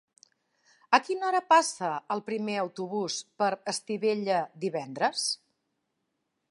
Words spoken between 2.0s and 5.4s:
el primer autobús per Estivella divendres?